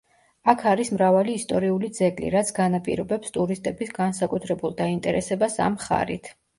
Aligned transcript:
აქ 0.53 0.63
არის 0.69 0.89
მრავალი 0.95 1.35
ისტორიული 1.39 1.91
ძეგლი, 1.99 2.33
რაც 2.37 2.51
განაპირობებს 2.63 3.37
ტურისტების 3.39 3.95
განსაკუთრებულ 4.03 4.79
დაინტერესებას 4.85 5.65
ამ 5.71 5.81
მხარით. 5.83 6.39